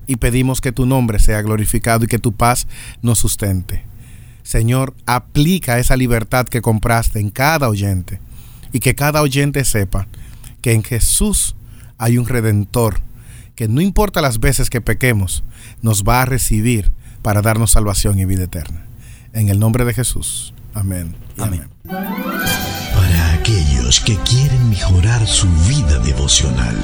y 0.09 0.17
pedimos 0.17 0.61
que 0.61 0.73
tu 0.73 0.87
nombre 0.87 1.21
sea 1.21 1.43
glorificado 1.43 2.05
y 2.05 2.09
que 2.09 2.19
tu 2.19 2.33
paz 2.33 2.67
nos 3.03 3.21
sustente. 3.21 3.85
Señor, 4.43 4.95
aplica 5.07 5.79
esa 5.79 5.97
libertad 5.97 6.47
que 6.47 6.63
compraste 6.63 7.21
en 7.21 7.31
cada 7.31 7.69
oyente 7.69 8.19
y 8.73 8.81
que 8.81 8.95
cada 8.95 9.23
oyente 9.23 9.65
sepa 9.65 10.09
que 10.61 10.73
en 10.73 10.83
Jesús 10.83 11.55
hay 11.99 12.19
un 12.19 12.27
redentor 12.27 13.01
que 13.55 13.67
no 13.67 13.81
importa 13.81 14.21
las 14.21 14.39
veces 14.39 14.71
que 14.71 14.81
pequemos, 14.81 15.43
nos 15.83 16.05
va 16.05 16.23
a 16.23 16.25
recibir 16.25 16.93
para 17.23 17.43
darnos 17.43 17.73
salvación 17.73 18.19
y 18.21 18.25
vida 18.25 18.45
eterna. 18.45 18.87
En 19.33 19.49
el 19.49 19.59
nombre 19.59 19.85
de 19.85 19.95
Jesús. 19.95 20.55
Amén. 20.75 21.17
amén. 21.39 21.69
Para 21.89 23.33
aquellos 23.33 23.99
que 23.99 24.17
quieren 24.19 24.71
mejorar 24.71 25.27
su 25.27 25.49
vida 25.67 25.99
devocional, 25.99 26.77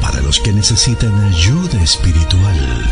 para 0.00 0.22
los 0.22 0.40
que 0.40 0.52
necesitan 0.52 1.14
ayuda 1.24 1.82
espiritual, 1.82 2.84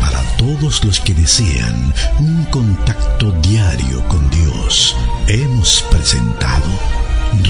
para 0.00 0.22
todos 0.36 0.84
los 0.84 1.00
que 1.00 1.14
desean 1.14 1.92
un 2.20 2.44
contacto 2.52 3.32
diario 3.42 4.06
con 4.06 4.30
Dios, 4.30 4.96
hemos 5.26 5.82
presentado 5.90 6.68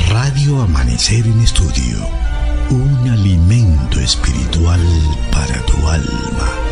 Radio 0.08 0.60
Amanecer 0.60 1.26
en 1.26 1.40
Estudio, 1.40 2.06
un 2.70 3.08
alimento 3.08 3.98
espiritual 3.98 4.80
para 5.32 5.64
tu 5.64 5.76
alma. 5.88 6.69